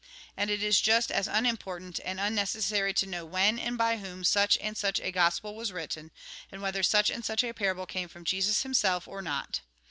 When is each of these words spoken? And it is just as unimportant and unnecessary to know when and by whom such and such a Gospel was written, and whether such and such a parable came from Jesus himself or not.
And 0.35 0.49
it 0.49 0.63
is 0.63 0.81
just 0.81 1.11
as 1.11 1.27
unimportant 1.27 1.99
and 2.03 2.19
unnecessary 2.19 2.91
to 2.91 3.05
know 3.05 3.23
when 3.23 3.59
and 3.59 3.77
by 3.77 3.97
whom 3.97 4.23
such 4.23 4.57
and 4.59 4.75
such 4.75 4.99
a 4.99 5.11
Gospel 5.11 5.53
was 5.53 5.71
written, 5.71 6.09
and 6.51 6.59
whether 6.59 6.81
such 6.81 7.11
and 7.11 7.23
such 7.23 7.43
a 7.43 7.53
parable 7.53 7.85
came 7.85 8.07
from 8.09 8.23
Jesus 8.25 8.63
himself 8.63 9.07
or 9.07 9.21
not. 9.21 9.61